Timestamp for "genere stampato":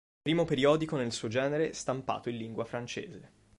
1.27-2.29